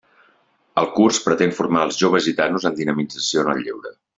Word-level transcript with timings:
El 0.83 0.87
curs 0.95 1.19
pretén 1.27 1.53
formar 1.59 1.83
els 1.89 2.01
joves 2.05 2.27
gitanos 2.31 2.69
en 2.71 2.81
dinamització 2.83 3.45
en 3.45 3.57
el 3.57 3.65
lleure. 3.69 3.95